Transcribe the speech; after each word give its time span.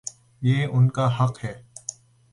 یہ 0.41 0.67
ان 0.67 0.89
کا 0.89 1.05
حق 1.17 1.43
ہے۔ 1.43 1.53